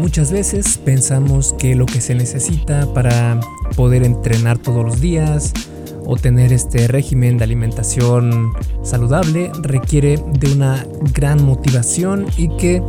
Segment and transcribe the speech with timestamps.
[0.00, 3.38] Muchas veces pensamos que lo que se necesita para
[3.76, 5.52] poder entrenar todos los días
[6.06, 12.82] o tener este régimen de alimentación saludable requiere de una gran motivación y que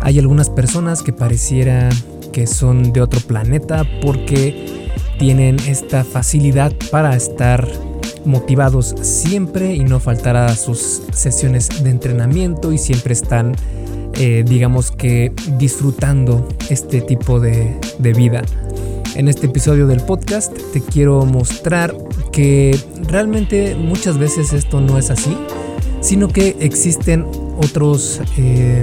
[0.00, 1.90] hay algunas personas que pareciera
[2.32, 4.88] que son de otro planeta porque
[5.18, 7.68] tienen esta facilidad para estar
[8.24, 13.54] motivados siempre y no faltar a sus sesiones de entrenamiento y siempre están
[14.18, 18.42] eh, digamos que disfrutando este tipo de, de vida.
[19.14, 21.94] En este episodio del podcast te quiero mostrar
[22.32, 25.36] que realmente muchas veces esto no es así,
[26.00, 28.82] sino que existen otros, eh,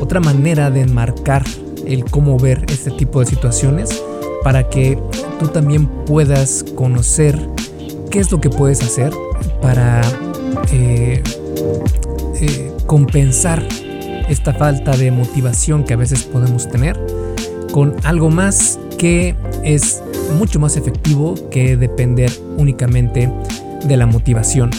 [0.00, 1.44] otra manera de enmarcar
[1.86, 4.02] el cómo ver este tipo de situaciones
[4.44, 4.98] para que
[5.40, 7.38] tú también puedas conocer
[8.10, 9.12] qué es lo que puedes hacer
[9.60, 10.02] para
[10.72, 11.22] eh,
[12.86, 13.66] compensar
[14.28, 16.98] esta falta de motivación que a veces podemos tener
[17.72, 20.02] con algo más que es
[20.38, 23.32] mucho más efectivo que depender únicamente
[23.84, 24.70] de la motivación.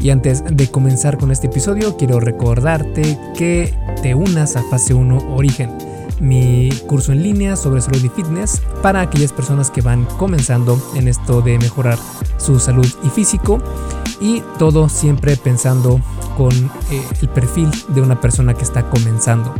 [0.00, 5.34] Y antes de comenzar con este episodio, quiero recordarte que te unas a Fase 1
[5.34, 5.70] Origen,
[6.20, 11.08] mi curso en línea sobre salud y fitness para aquellas personas que van comenzando en
[11.08, 11.98] esto de mejorar
[12.36, 13.58] su salud y físico
[14.20, 16.00] y todo siempre pensando
[16.36, 19.54] con eh, el perfil de una persona que está comenzando.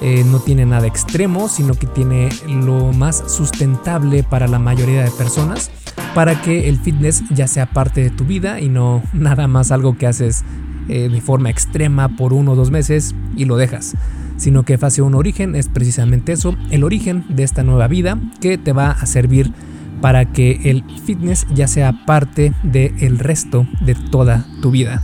[0.00, 5.10] Eh, no tiene nada extremo, sino que tiene lo más sustentable para la mayoría de
[5.10, 5.70] personas,
[6.14, 9.96] para que el fitness ya sea parte de tu vida y no nada más algo
[9.96, 10.44] que haces
[10.88, 13.94] eh, de forma extrema por uno o dos meses y lo dejas
[14.36, 18.58] sino que fase 1 origen es precisamente eso, el origen de esta nueva vida que
[18.58, 19.52] te va a servir
[20.00, 25.02] para que el fitness ya sea parte del resto de toda tu vida.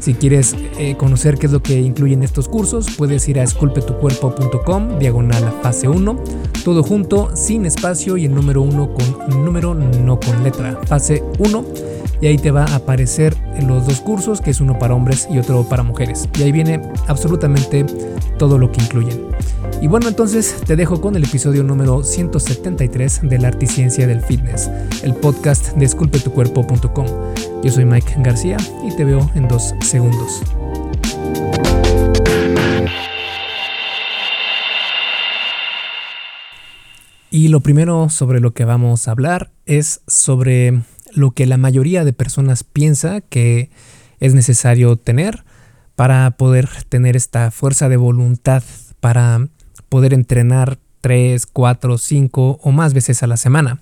[0.00, 4.98] Si quieres eh, conocer qué es lo que incluyen estos cursos, puedes ir a esculpetucuerpo.com,
[4.98, 6.24] diagonal fase 1,
[6.64, 10.78] todo junto, sin espacio y el número 1 con número, no con letra.
[10.86, 11.64] Fase 1
[12.20, 13.36] y ahí te va a aparecer
[13.66, 16.28] los dos cursos, que es uno para hombres y otro para mujeres.
[16.38, 17.84] Y ahí viene absolutamente
[18.38, 19.26] todo lo que incluyen.
[19.80, 24.70] Y bueno, entonces te dejo con el episodio número 173 de la Articiencia del Fitness,
[25.02, 27.06] el podcast de esculpetucuerpo.com.
[27.62, 30.42] Yo soy Mike García y te veo en dos segundos.
[37.32, 40.80] Y lo primero sobre lo que vamos a hablar es sobre
[41.12, 43.70] lo que la mayoría de personas piensa que
[44.20, 45.44] es necesario tener
[45.96, 48.62] para poder tener esta fuerza de voluntad
[49.00, 49.48] para
[49.88, 53.80] poder entrenar 3, 4, 5 o más veces a la semana.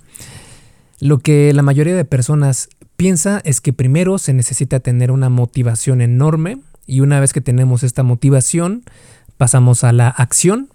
[1.01, 6.01] Lo que la mayoría de personas piensa es que primero se necesita tener una motivación
[6.01, 8.83] enorme y una vez que tenemos esta motivación
[9.37, 10.69] pasamos a la acción,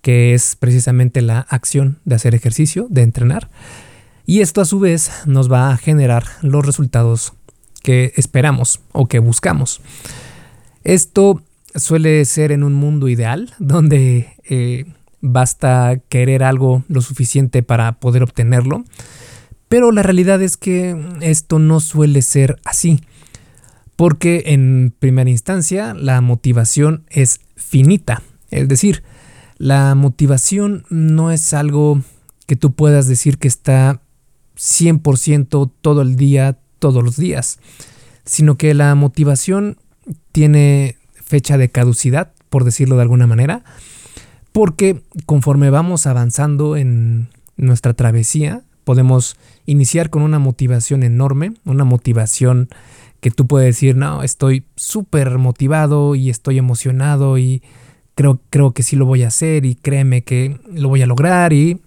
[0.00, 3.50] que es precisamente la acción de hacer ejercicio, de entrenar.
[4.28, 7.32] Y esto a su vez nos va a generar los resultados
[7.82, 9.80] que esperamos o que buscamos.
[10.84, 11.40] Esto
[11.74, 14.84] suele ser en un mundo ideal donde eh,
[15.22, 18.84] basta querer algo lo suficiente para poder obtenerlo.
[19.70, 23.00] Pero la realidad es que esto no suele ser así.
[23.96, 28.20] Porque en primera instancia la motivación es finita.
[28.50, 29.04] Es decir,
[29.56, 32.02] la motivación no es algo
[32.44, 34.02] que tú puedas decir que está
[34.58, 37.58] 100% todo el día, todos los días.
[38.24, 39.78] Sino que la motivación
[40.32, 43.62] tiene fecha de caducidad, por decirlo de alguna manera,
[44.52, 49.36] porque conforme vamos avanzando en nuestra travesía, podemos
[49.66, 52.68] iniciar con una motivación enorme, una motivación
[53.20, 57.62] que tú puedes decir, no, estoy súper motivado y estoy emocionado y
[58.14, 61.52] creo, creo que sí lo voy a hacer y créeme que lo voy a lograr
[61.52, 61.80] y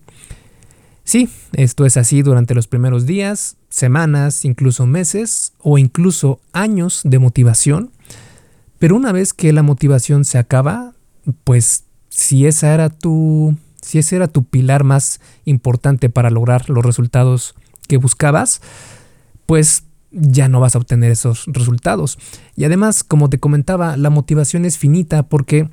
[1.03, 7.19] sí, esto es así durante los primeros días, semanas, incluso meses o incluso años de
[7.19, 7.91] motivación
[8.81, 10.93] pero una vez que la motivación se acaba,
[11.43, 16.83] pues si esa era tu si ese era tu pilar más importante para lograr los
[16.83, 17.53] resultados
[17.87, 18.59] que buscabas,
[19.45, 22.17] pues ya no vas a obtener esos resultados.
[22.55, 25.69] Y además, como te comentaba, la motivación es finita porque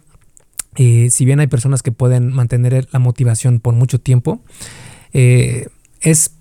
[0.76, 4.42] eh, si bien hay personas que pueden mantener la motivación por mucho tiempo,
[5.12, 5.68] eh,
[6.00, 6.32] es,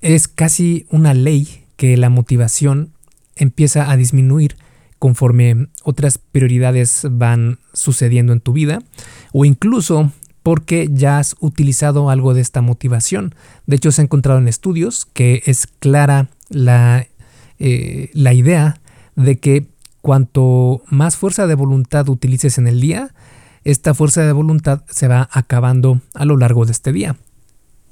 [0.00, 2.92] es casi una ley que la motivación
[3.36, 4.56] empieza a disminuir
[4.98, 8.80] conforme otras prioridades van sucediendo en tu vida
[9.32, 10.12] o incluso
[10.42, 13.34] porque ya has utilizado algo de esta motivación.
[13.66, 17.06] De hecho, se ha encontrado en estudios que es clara la,
[17.58, 18.78] eh, la idea
[19.16, 19.66] de que
[20.02, 23.14] cuanto más fuerza de voluntad utilices en el día,
[23.64, 27.16] esta fuerza de voluntad se va acabando a lo largo de este día.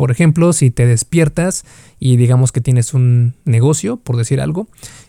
[0.03, 1.65] Por ejemplo, si te despiertas
[2.01, 4.67] y digamos que tienes un negocio, por decir algo,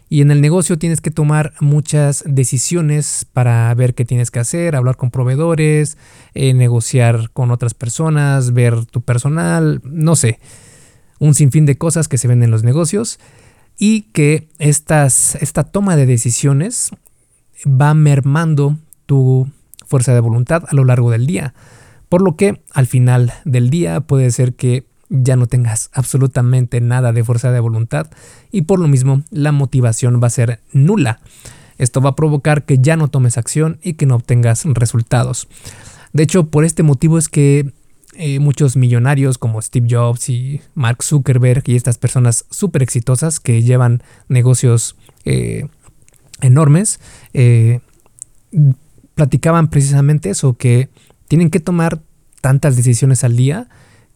[0.08, 4.76] y en el negocio tienes que tomar muchas decisiones para ver qué tienes que hacer,
[4.76, 5.98] hablar con proveedores,
[6.36, 10.40] eh, negociar con otras personas, ver tu personal, no sé,
[11.18, 13.20] un sinfín de cosas que se ven en los negocios
[13.80, 16.92] y que estas, esta toma de decisiones
[17.66, 19.50] va mermando tu
[19.88, 21.56] fuerza de voluntad a lo largo del día.
[22.14, 27.12] Por lo que al final del día puede ser que ya no tengas absolutamente nada
[27.12, 28.12] de fuerza de voluntad
[28.52, 31.22] y por lo mismo la motivación va a ser nula.
[31.80, 35.48] Esto va a provocar que ya no tomes acción y que no obtengas resultados.
[36.12, 37.74] De hecho, por este motivo es que
[38.14, 43.64] eh, muchos millonarios como Steve Jobs y Mark Zuckerberg y estas personas súper exitosas que
[43.64, 45.66] llevan negocios eh,
[46.42, 47.00] enormes,
[47.34, 47.80] eh,
[49.16, 50.90] platicaban precisamente eso, que
[51.34, 52.04] tienen que tomar
[52.42, 53.68] tantas decisiones al día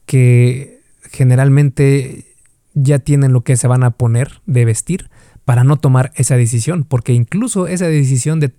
[0.06, 2.36] que generalmente
[2.76, 5.10] ya tienen lo que se van a poner de vestir
[5.44, 8.54] para no tomar esa decisión, porque incluso esa decisión de,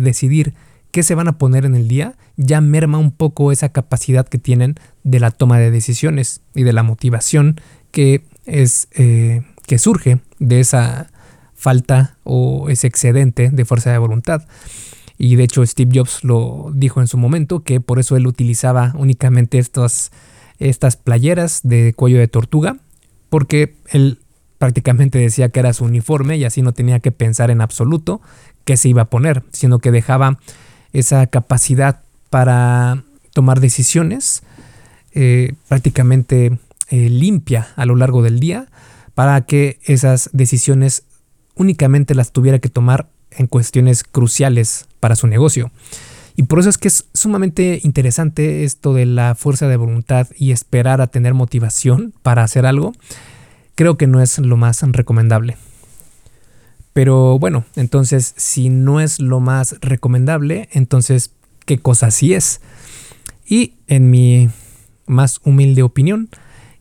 [0.00, 0.54] decidir
[0.92, 4.38] qué se van a poner en el día ya merma un poco esa capacidad que
[4.38, 10.20] tienen de la toma de decisiones y de la motivación que es eh, que surge
[10.38, 11.10] de esa
[11.56, 14.46] falta o ese excedente de fuerza de voluntad.
[15.18, 18.92] Y de hecho Steve Jobs lo dijo en su momento que por eso él utilizaba
[18.96, 20.10] únicamente estas,
[20.58, 22.76] estas playeras de cuello de tortuga,
[23.30, 24.18] porque él
[24.58, 28.20] prácticamente decía que era su uniforme y así no tenía que pensar en absoluto
[28.64, 30.38] qué se iba a poner, sino que dejaba
[30.92, 32.00] esa capacidad
[32.30, 33.02] para
[33.32, 34.42] tomar decisiones
[35.12, 36.58] eh, prácticamente
[36.88, 38.66] eh, limpia a lo largo del día
[39.14, 41.04] para que esas decisiones
[41.54, 45.70] únicamente las tuviera que tomar en cuestiones cruciales para su negocio.
[46.36, 50.50] Y por eso es que es sumamente interesante esto de la fuerza de voluntad y
[50.50, 52.92] esperar a tener motivación para hacer algo.
[53.76, 55.56] Creo que no es lo más recomendable.
[56.92, 61.32] Pero bueno, entonces si no es lo más recomendable, entonces
[61.66, 62.60] ¿qué cosa sí es?
[63.46, 64.48] Y en mi
[65.06, 66.30] más humilde opinión,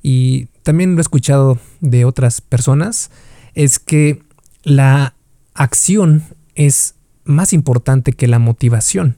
[0.02, 3.12] y también lo he escuchado de otras personas,
[3.54, 4.22] es que
[4.64, 5.16] la
[5.54, 6.24] acción
[6.56, 9.18] es más importante que la motivación.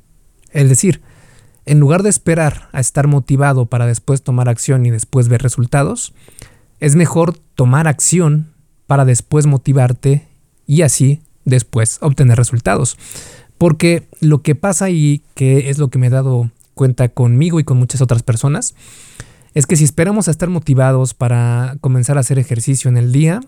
[0.52, 1.02] Es decir,
[1.66, 6.14] en lugar de esperar a estar motivado para después tomar acción y después ver resultados,
[6.80, 8.54] es mejor tomar acción
[8.88, 10.28] para después motivarte
[10.68, 12.98] y así después obtener resultados.
[13.58, 17.64] Porque lo que pasa y que es lo que me he dado cuenta conmigo y
[17.64, 18.76] con muchas otras personas,
[19.54, 23.40] es que si esperamos a estar motivados para comenzar a hacer ejercicio en el día,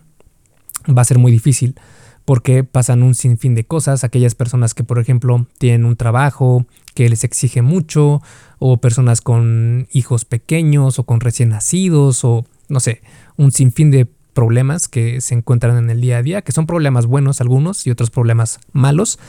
[0.87, 1.75] va a ser muy difícil
[2.27, 7.07] porque pasan un sinfín de cosas, aquellas personas que por ejemplo tienen un trabajo que
[7.07, 8.21] les exige mucho,
[8.59, 13.01] o personas con hijos pequeños o con recién nacidos, o no sé,
[13.37, 17.05] un sinfín de problemas que se encuentran en el día a día, que son problemas
[17.05, 19.19] buenos algunos y otros problemas malos,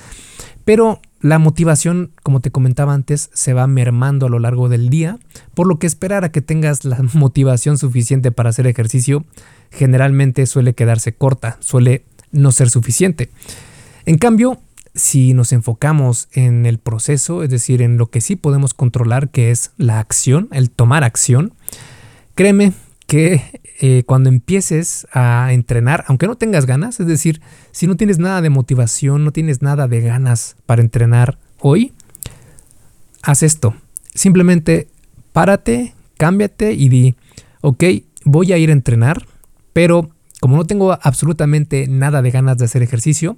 [0.64, 5.20] pero la motivación, como te comentaba antes, se va mermando a lo largo del día,
[5.54, 9.24] por lo que esperar a que tengas la motivación suficiente para hacer ejercicio
[9.70, 13.30] generalmente suele quedarse corta, suele no ser suficiente.
[14.06, 14.60] En cambio,
[14.94, 19.50] si nos enfocamos en el proceso, es decir, en lo que sí podemos controlar, que
[19.50, 21.52] es la acción, el tomar acción,
[22.34, 22.72] créeme
[23.06, 23.42] que
[23.80, 28.42] eh, cuando empieces a entrenar, aunque no tengas ganas, es decir, si no tienes nada
[28.42, 31.92] de motivación, no tienes nada de ganas para entrenar hoy,
[33.22, 33.74] haz esto.
[34.14, 34.88] Simplemente
[35.32, 37.14] párate, cámbiate y di,
[37.60, 37.84] ok,
[38.24, 39.26] voy a ir a entrenar,
[39.72, 43.36] pero como no tengo absolutamente nada de ganas de hacer ejercicio,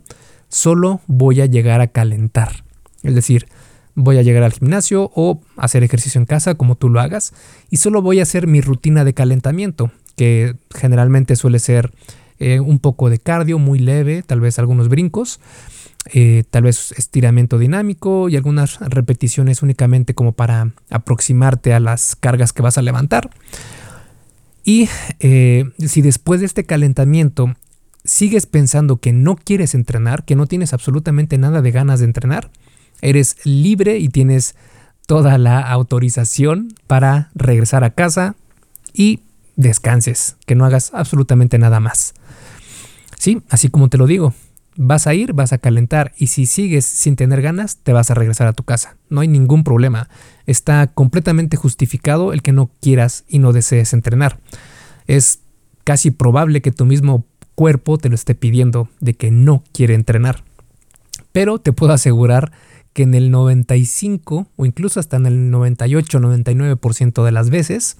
[0.48, 2.64] solo voy a llegar a calentar.
[3.02, 3.46] Es decir,
[3.94, 7.32] voy a llegar al gimnasio o hacer ejercicio en casa como tú lo hagas
[7.70, 11.92] y solo voy a hacer mi rutina de calentamiento, que generalmente suele ser
[12.38, 15.40] eh, un poco de cardio muy leve, tal vez algunos brincos,
[16.12, 22.52] eh, tal vez estiramiento dinámico y algunas repeticiones únicamente como para aproximarte a las cargas
[22.52, 23.30] que vas a levantar.
[24.70, 27.56] Y eh, si después de este calentamiento
[28.04, 32.52] sigues pensando que no quieres entrenar, que no tienes absolutamente nada de ganas de entrenar,
[33.02, 34.54] eres libre y tienes
[35.08, 38.36] toda la autorización para regresar a casa
[38.92, 39.22] y
[39.56, 42.14] descanses, que no hagas absolutamente nada más.
[43.18, 44.34] Sí, así como te lo digo,
[44.76, 48.14] vas a ir, vas a calentar y si sigues sin tener ganas, te vas a
[48.14, 48.96] regresar a tu casa.
[49.08, 50.08] No hay ningún problema.
[50.46, 54.38] Está completamente justificado el que no quieras y no desees entrenar.
[55.06, 55.40] Es
[55.84, 57.24] casi probable que tu mismo
[57.54, 60.44] cuerpo te lo esté pidiendo de que no quiere entrenar.
[61.32, 62.52] Pero te puedo asegurar
[62.92, 67.96] que en el 95 o incluso hasta en el 98-99% de las veces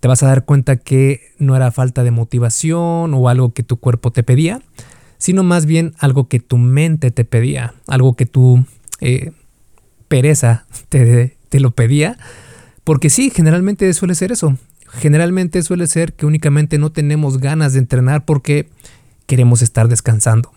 [0.00, 3.78] te vas a dar cuenta que no era falta de motivación o algo que tu
[3.78, 4.62] cuerpo te pedía,
[5.26, 8.64] sino más bien algo que tu mente te pedía, algo que tu
[9.00, 9.32] eh,
[10.06, 12.16] pereza te, te lo pedía,
[12.84, 14.56] porque sí, generalmente suele ser eso.
[14.86, 18.68] Generalmente suele ser que únicamente no tenemos ganas de entrenar porque
[19.26, 20.52] queremos estar descansando.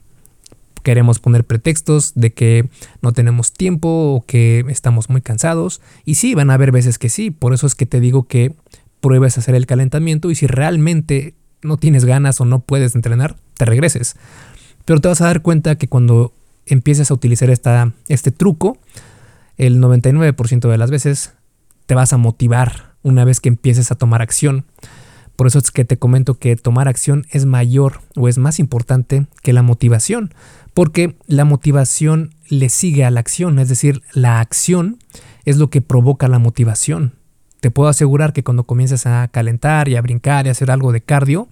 [0.83, 2.69] Queremos poner pretextos de que
[3.01, 5.81] no tenemos tiempo o que estamos muy cansados.
[6.05, 7.31] Y sí, van a haber veces que sí.
[7.31, 8.53] Por eso es que te digo que
[9.01, 11.33] pruebes a hacer el calentamiento y si realmente
[11.63, 14.15] no tienes ganas o no puedes entrenar, te regreses.
[14.89, 16.33] Pero te vas a dar cuenta que cuando
[16.65, 18.79] empieces a utilizar esta, este truco,
[19.55, 21.33] el 99% de las veces
[21.85, 24.65] te vas a motivar una vez que empieces a tomar acción.
[25.35, 29.27] Por eso es que te comento que tomar acción es mayor o es más importante
[29.43, 30.33] que la motivación,
[30.73, 34.97] porque la motivación le sigue a la acción, es decir, la acción
[35.45, 37.13] es lo que provoca la motivación.
[37.59, 40.91] Te puedo asegurar que cuando comienzas a calentar y a brincar y a hacer algo
[40.91, 41.47] de cardio,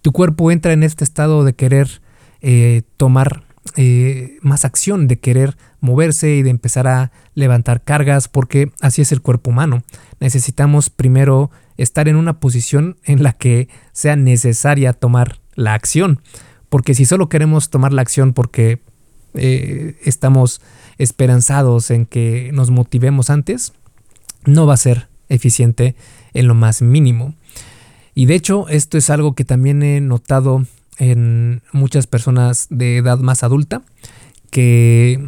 [0.00, 2.00] tu cuerpo entra en este estado de querer
[2.40, 3.44] eh, tomar
[3.76, 9.12] eh, más acción, de querer moverse y de empezar a levantar cargas, porque así es
[9.12, 9.82] el cuerpo humano.
[10.20, 16.20] Necesitamos primero estar en una posición en la que sea necesaria tomar la acción,
[16.68, 18.80] porque si solo queremos tomar la acción porque
[19.34, 20.60] eh, estamos
[20.98, 23.72] esperanzados en que nos motivemos antes,
[24.44, 25.94] no va a ser eficiente
[26.34, 27.34] en lo más mínimo.
[28.14, 30.66] Y de hecho, esto es algo que también he notado
[30.98, 33.82] en muchas personas de edad más adulta,
[34.50, 35.20] que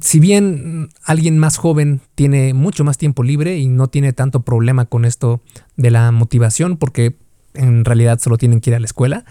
[0.00, 4.86] si bien alguien más joven tiene mucho más tiempo libre y no tiene tanto problema
[4.86, 5.40] con esto
[5.76, 7.16] de la motivación, porque
[7.54, 9.24] en realidad solo tienen que ir a la escuela,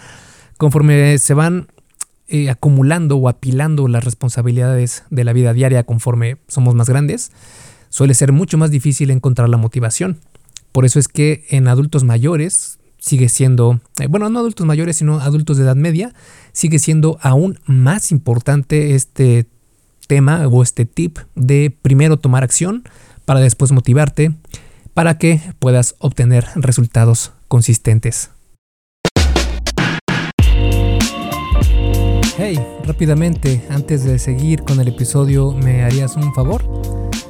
[0.57, 1.67] conforme se van
[2.27, 7.31] eh, acumulando o apilando las responsabilidades de la vida diaria conforme somos más grandes,
[7.89, 10.19] suele ser mucho más difícil encontrar la motivación.
[10.71, 15.19] Por eso es que en adultos mayores sigue siendo, eh, bueno, no adultos mayores, sino
[15.19, 16.13] adultos de edad media,
[16.53, 19.45] sigue siendo aún más importante este
[20.07, 22.83] tema o este tip de primero tomar acción
[23.25, 24.33] para después motivarte
[24.95, 28.31] para que puedas obtener resultados consistentes.
[32.37, 37.04] Hey, rápidamente, antes de seguir con el episodio, ¿me harías un favor?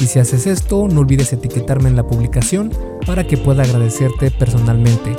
[0.00, 2.72] Y si haces esto, no olvides etiquetarme en la publicación
[3.04, 5.14] para que pueda agradecerte personalmente.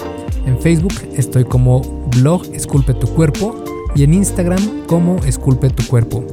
[0.48, 1.82] En Facebook estoy como
[2.18, 3.64] blog Esculpe tu cuerpo
[3.96, 6.26] y en Instagram como Esculpe tu cuerpo.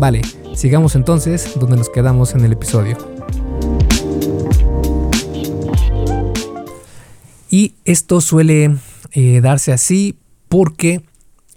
[0.00, 0.22] Vale,
[0.54, 2.98] sigamos entonces donde nos quedamos en el episodio.
[7.48, 8.78] Y esto suele
[9.12, 10.16] eh, darse así
[10.48, 11.02] porque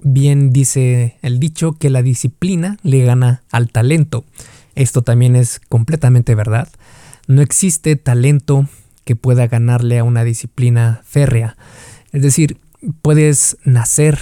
[0.03, 4.25] bien dice el dicho que la disciplina le gana al talento.
[4.75, 6.67] Esto también es completamente verdad.
[7.27, 8.67] No existe talento
[9.03, 11.55] que pueda ganarle a una disciplina férrea.
[12.11, 12.57] Es decir,
[13.01, 14.19] puedes nacer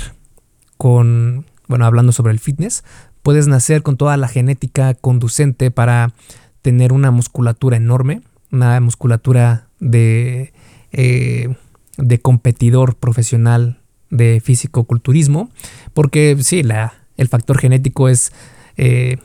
[0.78, 2.84] con, bueno, hablando sobre el fitness,
[3.24, 6.14] puedes nacer con toda la genética conducente para
[6.62, 10.54] tener una musculatura enorme, una musculatura de,
[10.92, 11.56] eh,
[11.98, 13.80] de competidor profesional
[14.10, 15.50] de físico-culturismo,
[15.94, 18.32] porque sí, la, el factor genético es
[18.78, 19.18] eh,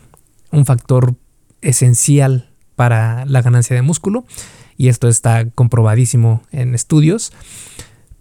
[0.51, 1.15] un factor
[1.61, 4.25] esencial para la ganancia de músculo
[4.77, 7.33] y esto está comprobadísimo en estudios.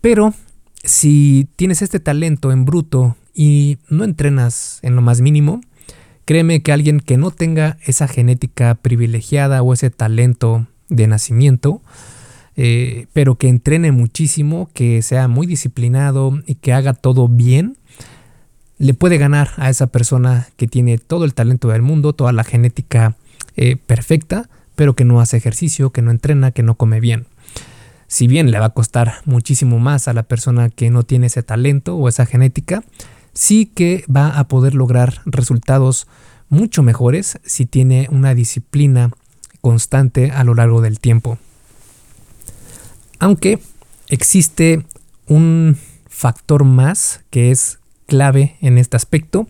[0.02, 0.34] Pero
[0.84, 5.62] si tienes este talento en bruto y no entrenas en lo más mínimo,
[6.26, 11.82] créeme que alguien que no tenga esa genética privilegiada o ese talento de nacimiento,
[12.56, 17.78] eh, pero que entrene muchísimo, que sea muy disciplinado y que haga todo bien,
[18.78, 22.44] le puede ganar a esa persona que tiene todo el talento del mundo, toda la
[22.44, 23.16] genética
[23.56, 27.28] eh, perfecta, pero que no hace ejercicio, que no entrena, que no come bien
[28.08, 31.44] si bien le va a costar muchísimo más a la persona que no tiene ese
[31.44, 32.84] talento o esa genética,
[33.34, 36.08] sí que va a poder lograr resultados
[36.50, 39.12] mucho mejores si tiene una disciplina
[39.60, 41.38] constante a lo largo del tiempo.
[43.20, 43.60] Aunque
[44.08, 44.86] existe
[45.28, 49.48] un factor más que es clave en este aspecto,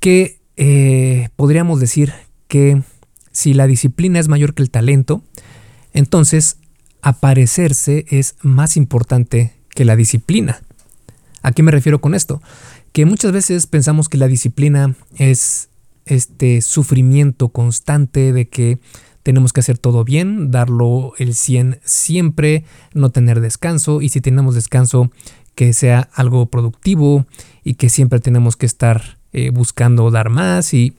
[0.00, 2.12] que eh, podríamos decir
[2.48, 2.82] que
[3.30, 5.22] si la disciplina es mayor que el talento,
[5.92, 6.56] entonces
[7.02, 10.60] aparecerse es más importante que la disciplina.
[11.42, 12.42] ¿A qué me refiero con esto?
[12.92, 15.68] Que muchas veces pensamos que la disciplina es
[16.06, 18.80] este sufrimiento constante de que
[19.22, 24.54] tenemos que hacer todo bien, darlo el 100 siempre, no tener descanso y si tenemos
[24.54, 25.10] descanso
[25.58, 27.26] que sea algo productivo
[27.64, 30.94] y que siempre tenemos que estar eh, buscando dar más y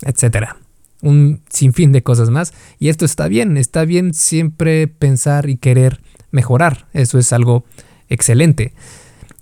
[0.00, 0.56] etcétera.
[1.02, 2.54] Un sinfín de cosas más.
[2.78, 6.86] Y esto está bien, está bien siempre pensar y querer mejorar.
[6.94, 7.66] Eso es algo
[8.08, 8.72] excelente.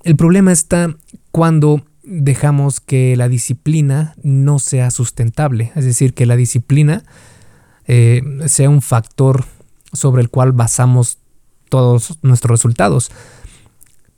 [0.03, 0.93] El problema está
[1.31, 7.05] cuando dejamos que la disciplina no sea sustentable, es decir, que la disciplina
[7.87, 9.45] eh, sea un factor
[9.93, 11.19] sobre el cual basamos
[11.69, 13.13] todos nuestros resultados.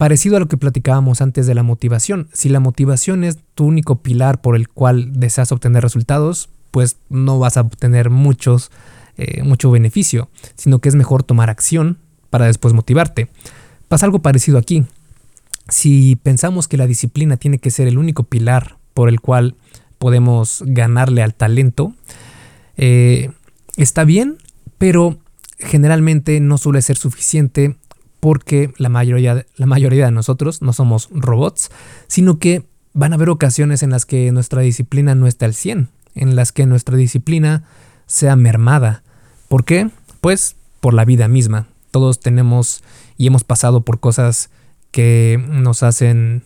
[0.00, 2.30] Parecido a lo que platicábamos antes de la motivación.
[2.32, 7.38] Si la motivación es tu único pilar por el cual deseas obtener resultados, pues no
[7.38, 8.70] vas a obtener muchos,
[9.18, 11.98] eh, mucho beneficio, sino que es mejor tomar acción
[12.30, 13.28] para después motivarte.
[13.88, 14.86] Pasa algo parecido aquí.
[15.68, 19.54] Si pensamos que la disciplina tiene que ser el único pilar por el cual
[19.98, 21.92] podemos ganarle al talento,
[22.78, 23.32] eh,
[23.76, 24.38] está bien,
[24.78, 25.18] pero
[25.58, 27.76] generalmente no suele ser suficiente
[28.20, 31.70] porque la mayoría, la mayoría de nosotros no somos robots,
[32.06, 35.88] sino que van a haber ocasiones en las que nuestra disciplina no está al 100,
[36.14, 37.64] en las que nuestra disciplina
[38.06, 39.02] sea mermada.
[39.48, 39.90] ¿Por qué?
[40.20, 41.66] Pues por la vida misma.
[41.90, 42.82] Todos tenemos
[43.16, 44.50] y hemos pasado por cosas
[44.90, 46.42] que nos hacen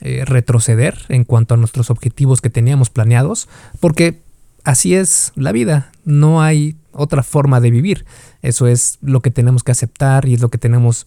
[0.00, 3.48] eh, retroceder en cuanto a nuestros objetivos que teníamos planeados,
[3.80, 4.20] porque
[4.64, 8.04] así es la vida, no hay otra forma de vivir.
[8.42, 11.06] Eso es lo que tenemos que aceptar y es lo que tenemos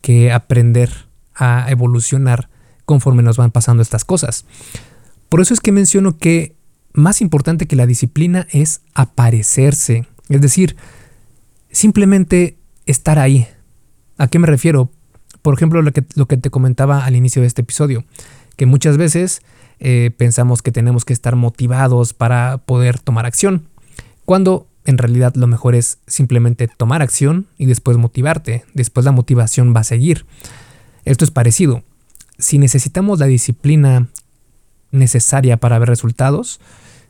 [0.00, 0.90] que aprender
[1.34, 2.48] a evolucionar
[2.84, 4.46] conforme nos van pasando estas cosas.
[5.28, 6.54] Por eso es que menciono que
[6.92, 10.76] más importante que la disciplina es aparecerse, es decir,
[11.70, 12.56] simplemente
[12.86, 13.46] estar ahí.
[14.16, 14.90] ¿A qué me refiero?
[15.42, 18.04] Por ejemplo, lo que, te comentaba al inicio de este episodio,
[18.56, 19.42] que muchas veces
[19.78, 23.68] eh, pensamos que tenemos que estar motivados para poder tomar acción,
[24.24, 29.74] cuando en realidad lo mejor es simplemente tomar acción y después motivarte, después la motivación
[29.74, 30.24] va a seguir.
[31.04, 31.82] Esto es parecido.
[32.38, 34.08] Si necesitamos la disciplina
[34.92, 36.60] necesaria para ver resultados,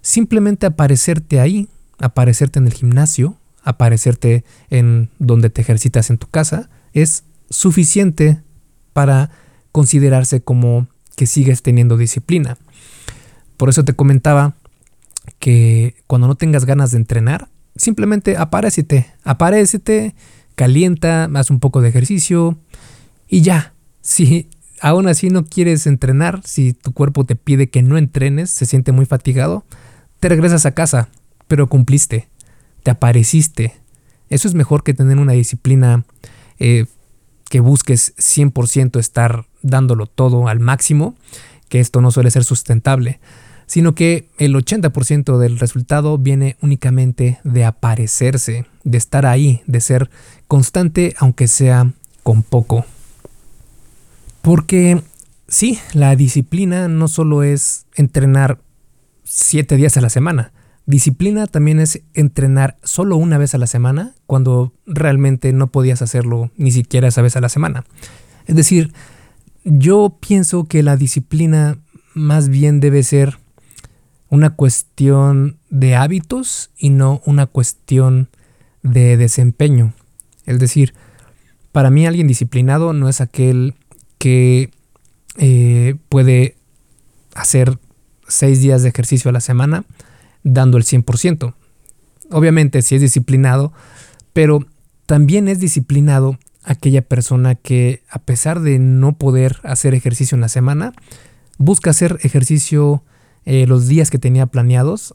[0.01, 6.71] simplemente aparecerte ahí, aparecerte en el gimnasio, aparecerte en donde te ejercitas en tu casa,
[6.93, 8.41] es suficiente
[8.93, 9.31] para
[9.73, 10.87] considerarse como
[11.17, 12.57] que sigues teniendo disciplina.
[13.57, 14.55] Por eso te comentaba
[15.39, 20.15] que cuando no tengas ganas de entrenar, simplemente aparecete, aparecete,
[20.55, 22.59] calienta, haz un poco de ejercicio
[23.29, 23.75] y ya.
[24.01, 24.49] Si
[24.81, 28.93] aún así no quieres entrenar, si tu cuerpo te pide que no entrenes, se siente
[28.93, 29.65] muy fatigado,
[30.21, 31.09] te regresas a casa,
[31.49, 32.29] pero cumpliste,
[32.83, 33.75] te apareciste.
[34.29, 36.05] Eso es mejor que tener una disciplina
[36.59, 36.87] eh,
[37.49, 41.15] que busques 100% estar dándolo todo al máximo,
[41.69, 43.21] que esto no suele ser sustentable,
[43.67, 50.11] sino que el 80% del resultado viene únicamente de aparecerse, de estar ahí, de ser
[50.49, 52.85] constante aunque sea con poco.
[54.43, 55.03] Porque
[55.49, 58.61] sí, la disciplina no solo es entrenar
[59.25, 60.53] 7 días a la semana,
[60.87, 66.53] Disciplina también es entrenar solo una vez a la semana cuando realmente no podías hacerlo
[66.57, 67.85] ni siquiera esa vez a la semana.
[68.47, 68.93] Es decir,
[69.65, 71.77] yo pienso que la disciplina
[72.15, 73.39] más bien debe ser
[74.37, 78.29] una cuestión de hábitos y no una cuestión
[78.83, 79.95] de desempeño.
[80.45, 80.93] Es decir,
[81.73, 83.75] para mí alguien disciplinado no es aquel
[84.19, 84.71] que
[85.39, 86.57] eh, puede
[87.35, 87.79] hacer
[88.29, 89.85] seis días de ejercicio a la semana
[90.43, 91.55] dando el 100%.
[92.31, 93.73] Obviamente si es disciplinado,
[94.35, 94.67] pero
[95.07, 100.49] también es disciplinado aquella persona que a pesar de no poder hacer ejercicio en la
[100.51, 100.93] semana,
[101.57, 103.03] busca hacer ejercicio
[103.47, 105.15] eh, los días que tenía planeados,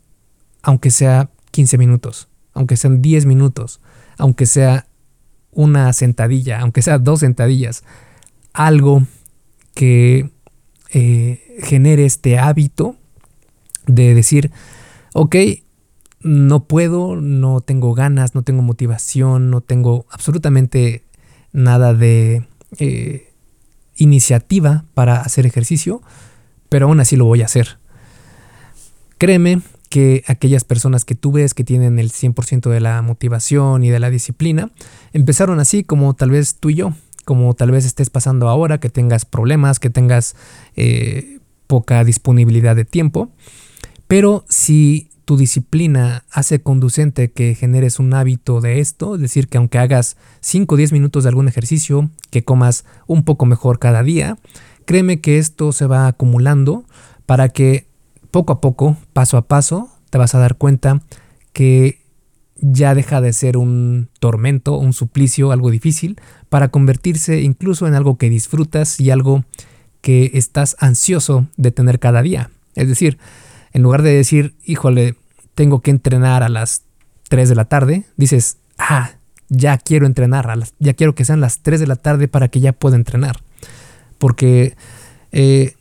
[0.63, 3.81] aunque sea 15 minutos, aunque sean 10 minutos,
[4.17, 4.87] aunque sea
[5.51, 7.83] una sentadilla, aunque sea dos sentadillas,
[8.53, 9.03] algo
[9.73, 10.31] que
[10.93, 12.95] eh, genere este hábito
[13.85, 14.51] de decir,
[15.13, 15.35] ok,
[16.21, 21.03] no puedo, no tengo ganas, no tengo motivación, no tengo absolutamente
[21.51, 23.33] nada de eh,
[23.97, 26.01] iniciativa para hacer ejercicio,
[26.69, 27.80] pero aún así lo voy a hacer.
[29.21, 33.91] Créeme que aquellas personas que tú ves que tienen el 100% de la motivación y
[33.91, 34.71] de la disciplina,
[35.13, 38.89] empezaron así como tal vez tú y yo, como tal vez estés pasando ahora, que
[38.89, 40.35] tengas problemas, que tengas
[40.75, 43.29] eh, poca disponibilidad de tiempo.
[44.07, 49.59] Pero si tu disciplina hace conducente que generes un hábito de esto, es decir, que
[49.59, 54.01] aunque hagas 5 o 10 minutos de algún ejercicio, que comas un poco mejor cada
[54.01, 54.39] día,
[54.85, 56.85] créeme que esto se va acumulando
[57.27, 57.90] para que
[58.31, 61.01] poco a poco, paso a paso, te vas a dar cuenta
[61.53, 62.01] que
[62.55, 68.17] ya deja de ser un tormento, un suplicio, algo difícil, para convertirse incluso en algo
[68.17, 69.43] que disfrutas y algo
[70.01, 72.51] que estás ansioso de tener cada día.
[72.75, 73.17] Es decir,
[73.73, 75.15] en lugar de decir, híjole,
[75.55, 76.83] tengo que entrenar a las
[77.29, 79.11] 3 de la tarde, dices, ah,
[79.49, 80.47] ya quiero entrenar,
[80.79, 83.41] ya quiero que sean las 3 de la tarde para que ya pueda entrenar.
[84.17, 84.75] Porque
[85.31, 85.73] eh,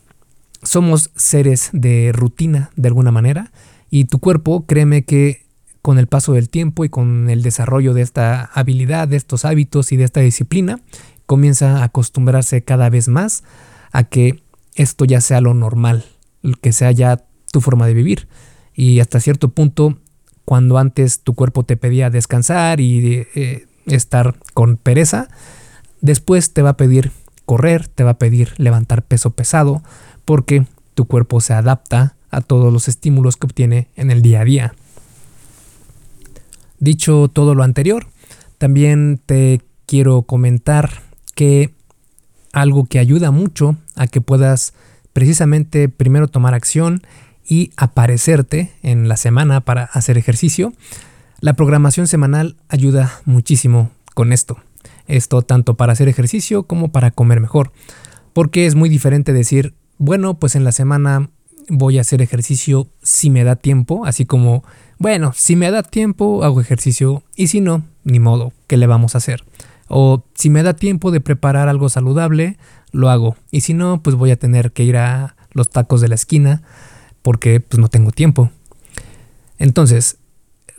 [0.63, 3.51] somos seres de rutina de alguna manera
[3.89, 5.45] y tu cuerpo, créeme que
[5.81, 9.91] con el paso del tiempo y con el desarrollo de esta habilidad, de estos hábitos
[9.91, 10.79] y de esta disciplina,
[11.25, 13.43] comienza a acostumbrarse cada vez más
[13.91, 14.43] a que
[14.75, 16.05] esto ya sea lo normal,
[16.61, 18.27] que sea ya tu forma de vivir.
[18.73, 19.97] Y hasta cierto punto,
[20.45, 25.29] cuando antes tu cuerpo te pedía descansar y eh, estar con pereza,
[25.99, 27.11] después te va a pedir
[27.45, 29.83] correr, te va a pedir levantar peso pesado,
[30.25, 34.45] porque tu cuerpo se adapta a todos los estímulos que obtiene en el día a
[34.45, 34.73] día.
[36.79, 38.07] Dicho todo lo anterior,
[38.57, 41.01] también te quiero comentar
[41.35, 41.73] que
[42.53, 44.73] algo que ayuda mucho a que puedas
[45.13, 47.01] precisamente primero tomar acción
[47.45, 50.73] y aparecerte en la semana para hacer ejercicio,
[51.39, 54.57] la programación semanal ayuda muchísimo con esto.
[55.07, 57.71] Esto tanto para hacer ejercicio como para comer mejor.
[58.33, 61.29] Porque es muy diferente decir, bueno, pues en la semana
[61.69, 64.63] voy a hacer ejercicio si me da tiempo, así como
[64.97, 69.13] bueno, si me da tiempo, hago ejercicio y si no, ni modo, ¿qué le vamos
[69.13, 69.43] a hacer?
[69.87, 72.57] O si me da tiempo de preparar algo saludable,
[72.91, 73.35] lo hago.
[73.51, 76.63] Y si no, pues voy a tener que ir a los tacos de la esquina
[77.21, 78.49] porque pues no tengo tiempo.
[79.59, 80.17] Entonces,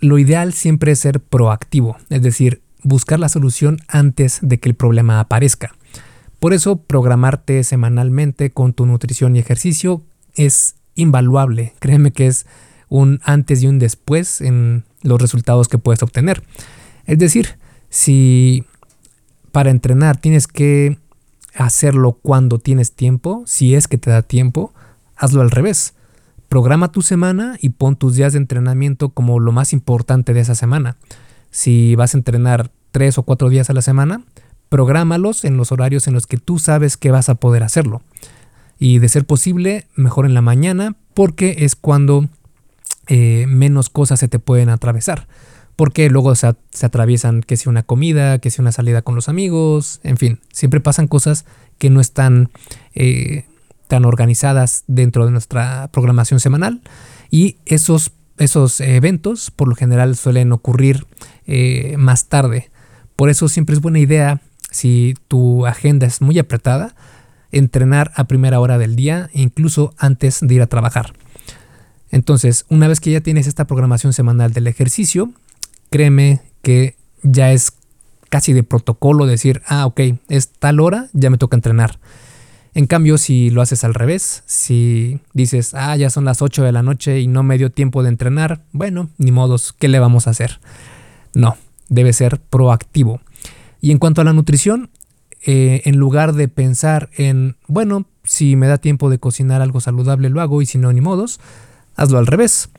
[0.01, 4.75] lo ideal siempre es ser proactivo, es decir, buscar la solución antes de que el
[4.75, 5.77] problema aparezca.
[6.43, 10.03] Por eso, programarte semanalmente con tu nutrición y ejercicio
[10.35, 11.75] es invaluable.
[11.79, 12.47] Créeme que es
[12.89, 16.43] un antes y un después en los resultados que puedes obtener.
[17.07, 17.59] Es decir,
[17.91, 18.65] si
[19.53, 20.99] para entrenar tienes que
[21.55, 24.75] hacerlo cuando tienes tiempo, si es que te da tiempo,
[25.15, 25.95] hazlo al revés.
[26.49, 30.57] Programa tu semana y pon tus días de entrenamiento como lo más importante de esa
[30.57, 30.97] semana.
[31.53, 34.25] Si vas a entrenar tres o cuatro días a la semana,
[34.73, 38.01] prográmalos en los horarios en los que tú sabes que vas a poder hacerlo.
[38.79, 42.31] Y de ser posible, mejor en la mañana, porque es cuando
[43.07, 45.29] eh, menos cosas se te pueden atravesar.
[45.77, 50.01] Porque luego se, atraviesan que sea una comida, que sea una salida con los amigos,
[50.05, 51.45] en fin, siempre pasan cosas
[51.77, 52.49] que no están
[52.95, 53.45] eh,
[53.89, 56.81] tan organizadas dentro de nuestra programación semanal
[57.31, 61.07] y esos, esos eventos por lo general suelen ocurrir
[61.47, 62.71] eh, más tarde.
[63.17, 64.41] Por eso siempre es buena idea,
[64.73, 66.97] si tu agenda es muy apretada,
[67.53, 71.13] entrenar a primera hora del día, incluso antes de ir a trabajar.
[72.11, 75.33] Entonces, una vez que ya tienes esta programación semanal del ejercicio,
[75.91, 77.73] créeme que ya es
[78.29, 82.01] casi de protocolo decir, ah, ok, es tal hora, ya me toca entrenar.
[82.75, 86.73] En cambio, si lo haces al revés, si dices, ah, ya son las 8 de
[86.73, 90.27] la noche y no me dio tiempo de entrenar, bueno, ni modos, ¿qué le vamos
[90.27, 90.61] a hacer?
[91.35, 91.57] No,
[91.91, 93.21] debe ser proactivo.
[93.83, 94.89] Y en cuanto a la nutrición,
[95.45, 100.31] eh, en lugar de pensar en, bueno, si me da tiempo de cocinar algo saludable,
[100.31, 101.39] lo hago y si no, ni modos,
[101.97, 102.71] Hazlo al revés.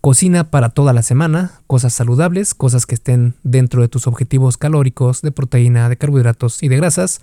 [0.00, 5.20] Cocina para toda la semana, cosas saludables, cosas que estén dentro de tus objetivos calóricos,
[5.20, 7.20] de proteína, de carbohidratos y de grasas,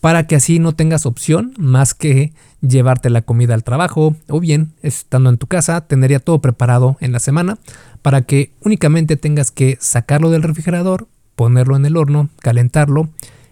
[0.00, 4.72] para que así no tengas opción más que llevarte la comida al trabajo o bien,
[4.82, 7.58] estando en tu casa, tener ya todo preparado en la semana
[8.00, 11.08] para que únicamente tengas que sacarlo del refrigerador,
[11.40, 13.08] ponerlo en el horno, calentarlo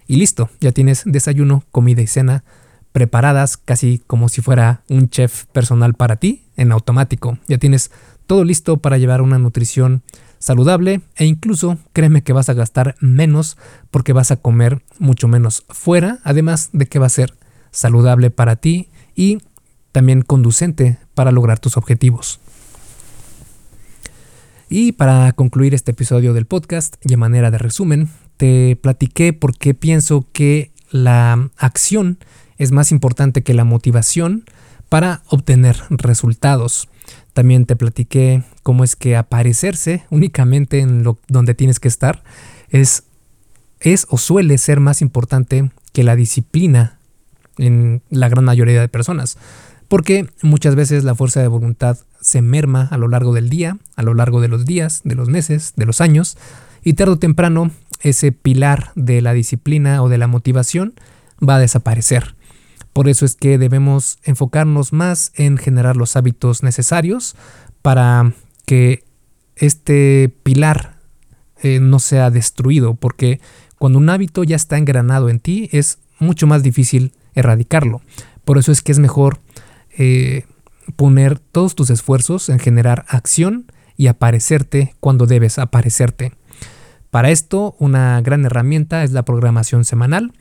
[0.07, 2.45] y listo, ya tienes desayuno, comida y cena
[2.93, 7.39] preparadas casi como si fuera un chef personal para ti en automático.
[7.47, 7.91] Ya tienes
[8.27, 10.03] todo listo para llevar una nutrición
[10.39, 13.57] saludable e incluso créeme que vas a gastar menos
[13.91, 17.39] porque vas a comer mucho menos fuera, además de que va a ser
[17.71, 19.39] saludable para ti y
[19.93, 22.39] también conducente para lograr tus objetivos.
[24.71, 29.57] Y para concluir este episodio del podcast y a manera de resumen, te platiqué por
[29.57, 32.19] qué pienso que la acción
[32.59, 34.45] es más importante que la motivación
[34.91, 36.89] para obtener resultados.
[37.33, 42.23] También te platiqué cómo es que aparecerse únicamente en lo donde tienes que estar
[42.69, 43.05] es,
[43.81, 46.99] es o suele ser más importante que la disciplina
[47.57, 49.39] en la gran mayoría de personas.
[49.89, 51.97] Porque muchas veces la fuerza de voluntad
[52.29, 55.31] se merma a lo largo del día, a lo largo de los días, de los
[55.31, 56.37] meses, de los años,
[56.85, 57.71] y tarde o temprano
[58.03, 60.93] ese pilar de la disciplina o de la motivación
[61.41, 62.37] va a desaparecer.
[62.93, 67.35] Por eso es que debemos enfocarnos más en generar los hábitos necesarios
[67.81, 68.35] para
[68.67, 69.05] que
[69.57, 70.99] este pilar
[71.63, 73.41] eh, no sea destruido, porque
[73.79, 78.03] cuando un hábito ya está engranado en ti es mucho más difícil erradicarlo.
[78.45, 79.41] Por eso es que es mejor
[79.97, 80.45] eh,
[80.97, 86.33] poner todos tus esfuerzos en generar acción y aparecerte cuando debes aparecerte.
[87.11, 90.33] Para esto, una gran herramienta es la programación semanal,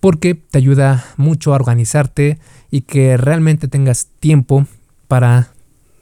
[0.00, 2.38] porque te ayuda mucho a organizarte
[2.70, 4.66] y que realmente tengas tiempo
[5.08, 5.48] para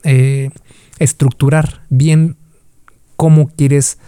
[0.05, 0.51] eh,
[0.99, 2.37] estructurar bien
[3.17, 3.99] cómo quieres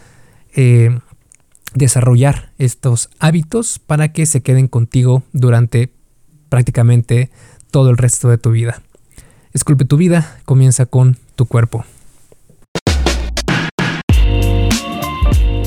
[0.54, 0.98] eh,
[1.74, 5.92] desarrollar estos hábitos para que se queden contigo durante
[6.48, 7.30] prácticamente
[7.70, 8.82] todo el resto de tu vida.
[9.52, 11.84] Esculpe tu vida, comienza con tu cuerpo.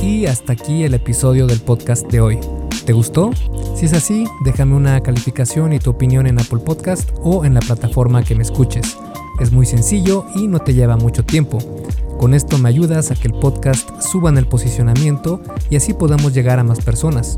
[0.02, 2.39] Y hasta aquí el episodio del podcast de hoy.
[2.86, 3.32] ¿Te gustó?
[3.76, 7.60] Si es así, déjame una calificación y tu opinión en Apple Podcast o en la
[7.60, 8.98] plataforma que me escuches.
[9.41, 11.58] Es muy sencillo y no te lleva mucho tiempo.
[12.17, 16.34] Con esto me ayudas a que el podcast suba en el posicionamiento y así podamos
[16.34, 17.38] llegar a más personas.